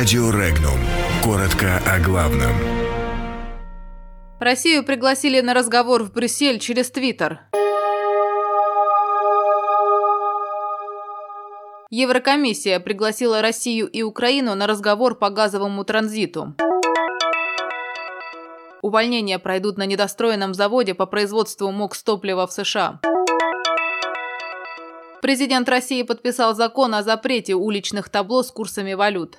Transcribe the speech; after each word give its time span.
Радио 0.00 0.30
Регнум. 0.30 0.78
Коротко 1.22 1.76
о 1.86 2.00
главном. 2.00 2.52
Россию 4.38 4.82
пригласили 4.82 5.42
на 5.42 5.52
разговор 5.52 6.04
в 6.04 6.12
Брюссель 6.14 6.58
через 6.58 6.90
Твиттер. 6.90 7.40
Еврокомиссия 11.90 12.80
пригласила 12.80 13.42
Россию 13.42 13.88
и 13.88 14.00
Украину 14.00 14.54
на 14.54 14.66
разговор 14.66 15.16
по 15.16 15.28
газовому 15.28 15.84
транзиту. 15.84 16.54
Увольнения 18.80 19.38
пройдут 19.38 19.76
на 19.76 19.84
недостроенном 19.84 20.54
заводе 20.54 20.94
по 20.94 21.04
производству 21.04 21.70
МОКС 21.70 22.02
топлива 22.04 22.46
в 22.46 22.52
США. 22.52 23.00
Президент 25.20 25.68
России 25.68 26.02
подписал 26.04 26.54
закон 26.54 26.94
о 26.94 27.02
запрете 27.02 27.52
уличных 27.52 28.08
табло 28.08 28.42
с 28.42 28.50
курсами 28.50 28.94
валют. 28.94 29.36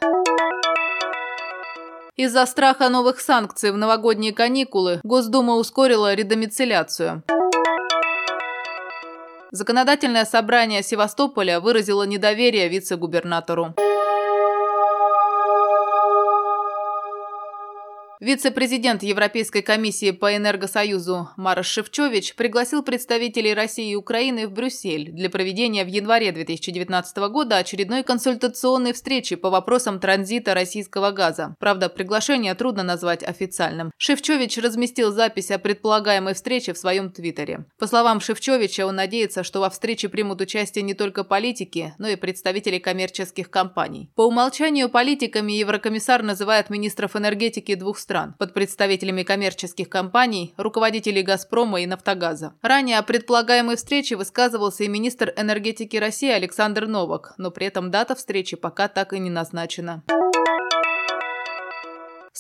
Из-за 2.18 2.46
страха 2.46 2.90
новых 2.90 3.22
санкций 3.22 3.72
в 3.72 3.78
новогодние 3.78 4.34
каникулы 4.34 5.00
Госдума 5.02 5.56
ускорила 5.56 6.14
редомицеляцию. 6.14 7.24
Законодательное 9.52 10.26
собрание 10.26 10.84
Севастополя 10.84 11.62
выразило 11.62 12.04
недоверие 12.04 12.68
вице-губернатору. 12.68 13.76
Вице-президент 18.22 19.02
Европейской 19.02 19.64
комиссии 19.64 20.12
по 20.12 20.38
Энергосоюзу 20.38 21.30
Мараш 21.38 21.66
Шевчович 21.66 22.36
пригласил 22.36 22.84
представителей 22.84 23.56
России 23.56 23.94
и 23.94 23.96
Украины 23.96 24.48
в 24.48 24.52
Брюссель 24.52 25.10
для 25.12 25.28
проведения 25.28 25.84
в 25.84 25.88
январе 25.88 26.32
2019 26.32 27.18
года 27.32 27.58
очередной 27.58 28.04
консультационной 28.04 28.94
встречи 28.94 29.36
по 29.36 29.50
вопросам 29.50 30.00
транзита 30.00 30.54
российского 30.54 31.10
газа. 31.10 31.56
Правда, 31.58 31.90
приглашение 31.90 32.54
трудно 32.54 32.84
назвать 32.84 33.24
официальным. 33.24 33.92
Шевчович 33.98 34.60
разместил 34.60 35.12
запись 35.12 35.50
о 35.50 35.58
предполагаемой 35.58 36.36
встрече 36.36 36.74
в 36.74 36.78
своем 36.78 37.12
твиттере. 37.12 37.66
По 37.80 37.88
словам 37.88 38.22
Шевчовича, 38.22 38.86
он 38.86 38.98
надеется, 38.98 39.44
что 39.44 39.62
во 39.62 39.72
встрече 39.72 40.10
примут 40.10 40.42
участие 40.42 40.84
не 40.84 40.94
только 40.94 41.24
политики, 41.24 41.96
но 41.98 42.08
и 42.08 42.16
представители 42.16 42.78
коммерческих 42.78 43.50
компаний. 43.50 44.12
По 44.14 44.28
умолчанию 44.28 44.90
политиками 44.90 45.54
Еврокомиссар 45.54 46.22
называет 46.22 46.70
министров 46.70 47.16
энергетики 47.16 47.74
двух 47.74 47.98
стран 47.98 48.11
стран 48.12 48.36
под 48.38 48.54
представителями 48.54 49.24
коммерческих 49.24 49.88
компаний, 49.88 50.54
руководителей 50.58 51.22
«Газпрома» 51.22 51.80
и 51.80 51.86
«Нафтогаза». 51.86 52.54
Ранее 52.62 52.98
о 52.98 53.04
предполагаемой 53.04 53.78
встрече 53.78 54.18
высказывался 54.18 54.84
и 54.84 54.90
министр 54.90 55.34
энергетики 55.38 55.96
России 55.96 56.30
Александр 56.30 56.88
Новак, 56.88 57.34
но 57.38 57.52
при 57.52 57.68
этом 57.68 57.90
дата 57.90 58.16
встречи 58.16 58.58
пока 58.58 58.90
так 58.90 59.14
и 59.14 59.20
не 59.20 59.30
назначена. 59.30 60.04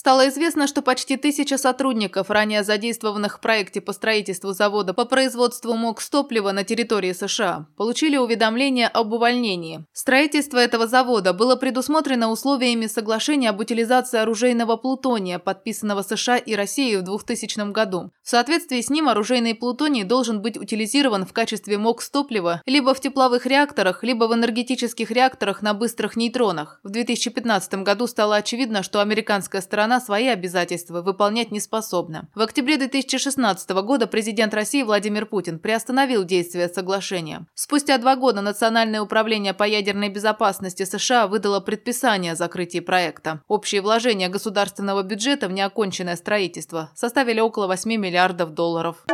Стало 0.02 0.30
известно, 0.30 0.66
что 0.66 0.82
почти 0.82 1.16
тысяча 1.16 1.60
сотрудников, 1.60 2.32
ранее 2.32 2.64
задействованных 2.64 3.38
в 3.38 3.40
проекте 3.40 3.82
по 3.82 3.94
строительству 3.94 4.52
завода 4.52 4.96
по 4.96 5.06
производству 5.06 5.76
МОКС 5.76 6.10
топлива 6.10 6.52
на 6.52 6.64
территории 6.64 7.14
США, 7.14 7.68
получили 7.78 8.18
уведомление 8.18 8.88
об 8.88 9.14
увольнении. 9.14 9.86
Строительство 9.94 10.58
этого 10.58 10.88
завода 10.88 11.34
было 11.34 11.56
предусмотрено 11.56 12.32
условиями 12.32 12.88
соглашения 12.88 13.52
об 13.52 13.60
утилизации 13.60 14.18
оружейного 14.18 14.76
плутония, 14.76 15.38
подписанного 15.38 16.02
США 16.02 16.38
и 16.38 16.56
Россией 16.56 16.98
в 16.98 17.04
2000 17.04 17.72
году. 17.72 18.12
В 18.24 18.30
соответствии 18.32 18.82
с 18.82 18.90
ним 18.90 19.08
оружейный 19.08 19.54
плутоний 19.54 20.04
должен 20.04 20.42
быть 20.42 20.58
утилизирован 20.58 21.28
в 21.28 21.34
качестве 21.34 21.78
МОКС 21.78 22.10
топлива 22.10 22.64
либо 22.66 22.96
в 22.96 23.00
тепловых 23.00 23.46
реакторах, 23.46 24.04
либо 24.04 24.24
в 24.24 24.34
энергетических 24.34 25.12
реакторах 25.12 25.62
на 25.62 25.76
быстрых 25.76 26.16
нейтронах. 26.16 26.80
В 26.82 26.90
2015 26.90 27.84
году 27.84 28.08
стало 28.08 28.38
очевидно, 28.38 28.82
что 28.82 29.00
американская 29.00 29.62
сторона 29.62 29.91
страна 29.92 30.00
свои 30.00 30.28
обязательства 30.28 31.02
выполнять 31.02 31.52
не 31.52 31.60
способна. 31.60 32.30
В 32.34 32.42
октябре 32.42 32.78
2016 32.78 33.70
года 33.72 34.08
президент 34.08 34.54
России 34.54 34.84
Владимир 34.84 35.26
Путин 35.26 35.60
приостановил 35.60 36.24
действие 36.24 36.70
соглашения. 36.70 37.46
Спустя 37.56 37.98
два 37.98 38.16
года 38.16 38.42
Национальное 38.42 39.02
управление 39.02 39.54
по 39.54 39.64
ядерной 39.64 40.08
безопасности 40.08 40.84
США 40.86 41.28
выдало 41.28 41.60
предписание 41.60 42.34
о 42.34 42.36
закрытии 42.36 42.80
проекта. 42.80 43.42
Общие 43.50 43.82
вложения 43.82 44.30
государственного 44.30 45.04
бюджета 45.04 45.50
в 45.50 45.52
неоконченное 45.52 46.16
строительство 46.16 46.90
составили 46.96 47.42
около 47.42 47.68
8 47.68 47.90
миллиардов 47.98 48.54
долларов. 48.54 49.06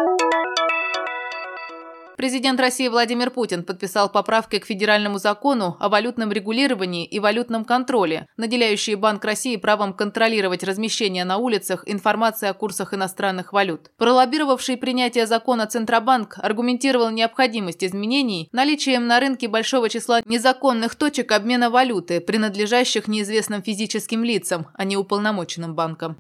Президент 2.18 2.60
России 2.60 2.88
Владимир 2.88 3.30
Путин 3.30 3.64
подписал 3.64 4.10
поправки 4.10 4.58
к 4.58 4.66
федеральному 4.66 5.20
закону 5.20 5.78
о 5.80 5.88
валютном 5.88 6.32
регулировании 6.32 7.06
и 7.06 7.20
валютном 7.20 7.64
контроле, 7.64 8.28
наделяющие 8.38 8.96
Банк 8.96 9.24
России 9.24 9.56
правом 9.56 9.94
контролировать 9.94 10.64
размещение 10.64 11.26
на 11.26 11.38
улицах 11.38 11.84
информации 11.86 12.50
о 12.50 12.56
курсах 12.56 12.96
иностранных 12.96 13.54
валют. 13.54 13.92
Пролоббировавший 13.98 14.78
принятие 14.78 15.28
закона 15.28 15.68
Центробанк 15.68 16.40
аргументировал 16.40 17.12
необходимость 17.12 17.84
изменений 17.84 18.50
наличием 18.52 19.06
на 19.06 19.20
рынке 19.20 19.48
большого 19.48 19.88
числа 19.88 20.22
незаконных 20.26 20.96
точек 20.96 21.32
обмена 21.32 21.70
валюты, 21.70 22.20
принадлежащих 22.20 23.08
неизвестным 23.08 23.62
физическим 23.62 24.24
лицам, 24.24 24.66
а 24.74 24.86
не 24.86 24.98
уполномоченным 24.98 25.76
банкам. 25.76 26.18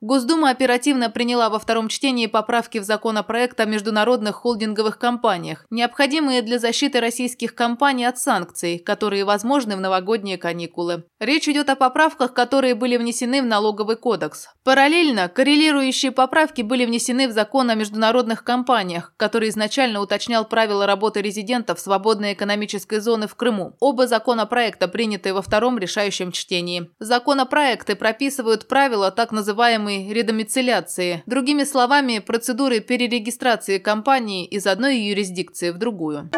Госдума 0.00 0.50
оперативно 0.50 1.10
приняла 1.10 1.48
во 1.48 1.58
втором 1.58 1.88
чтении 1.88 2.26
поправки 2.26 2.78
в 2.78 2.84
законопроект 2.84 3.58
о 3.60 3.64
международных 3.64 4.36
холдинговых 4.36 4.98
компаниях, 4.98 5.64
необходимые 5.70 6.42
для 6.42 6.58
защиты 6.58 7.00
российских 7.00 7.54
компаний 7.54 8.04
от 8.04 8.18
санкций, 8.18 8.78
которые 8.78 9.24
возможны 9.24 9.76
в 9.76 9.80
новогодние 9.80 10.38
каникулы. 10.38 11.04
Речь 11.18 11.48
идет 11.48 11.70
о 11.70 11.76
поправках, 11.76 12.34
которые 12.34 12.74
были 12.74 12.96
внесены 12.96 13.40
в 13.40 13.46
налоговый 13.46 13.96
кодекс. 13.96 14.48
Параллельно 14.64 15.28
коррелирующие 15.28 16.12
поправки 16.12 16.62
были 16.62 16.84
внесены 16.84 17.28
в 17.28 17.32
закон 17.32 17.70
о 17.70 17.74
международных 17.74 18.44
компаниях, 18.44 19.14
который 19.16 19.48
изначально 19.48 20.00
уточнял 20.00 20.44
правила 20.44 20.86
работы 20.86 21.22
резидентов 21.22 21.80
свободной 21.80 22.34
экономической 22.34 22.98
зоны 22.98 23.28
в 23.28 23.34
Крыму. 23.34 23.76
Оба 23.80 24.06
законопроекта 24.06 24.88
приняты 24.88 25.32
во 25.32 25.42
втором 25.42 25.78
решающем 25.78 26.32
чтении. 26.32 26.90
Законопроекты 26.98 27.96
прописывают 27.96 28.68
правила 28.68 29.10
так 29.10 29.32
называемой 29.32 29.85
называемой 29.86 30.12
редомицеляции, 30.12 31.22
другими 31.26 31.64
словами, 31.64 32.18
процедуры 32.18 32.80
перерегистрации 32.80 33.78
компании 33.78 34.44
из 34.44 34.66
одной 34.66 34.98
юрисдикции 34.98 35.70
в 35.70 35.78
другую. 35.78 36.30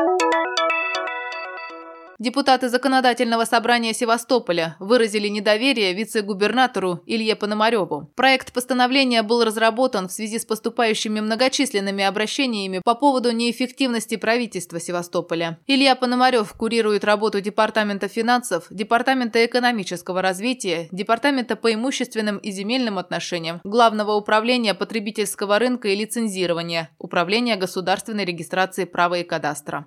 Депутаты 2.20 2.68
Законодательного 2.68 3.44
собрания 3.44 3.94
Севастополя 3.94 4.74
выразили 4.80 5.28
недоверие 5.28 5.94
вице-губернатору 5.94 7.00
Илье 7.06 7.36
Пономареву. 7.36 8.10
Проект 8.16 8.52
постановления 8.52 9.22
был 9.22 9.44
разработан 9.44 10.08
в 10.08 10.12
связи 10.12 10.40
с 10.40 10.44
поступающими 10.44 11.20
многочисленными 11.20 12.02
обращениями 12.02 12.80
по 12.84 12.96
поводу 12.96 13.30
неэффективности 13.30 14.16
правительства 14.16 14.80
Севастополя. 14.80 15.60
Илья 15.68 15.94
Пономарев 15.94 16.52
курирует 16.54 17.04
работу 17.04 17.40
Департамента 17.40 18.08
финансов, 18.08 18.66
Департамента 18.70 19.46
экономического 19.46 20.20
развития, 20.20 20.88
Департамента 20.90 21.54
по 21.54 21.72
имущественным 21.72 22.38
и 22.38 22.50
земельным 22.50 22.98
отношениям, 22.98 23.60
Главного 23.62 24.14
управления 24.14 24.74
потребительского 24.74 25.60
рынка 25.60 25.86
и 25.86 25.94
лицензирования, 25.94 26.90
Управления 26.98 27.54
государственной 27.54 28.24
регистрации 28.24 28.86
права 28.86 29.18
и 29.18 29.22
кадастра. 29.22 29.86